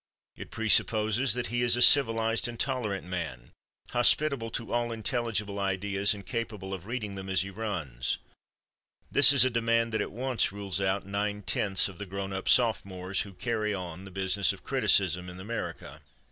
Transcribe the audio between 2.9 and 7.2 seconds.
man, hospitable to all intelligible ideas and capable of reading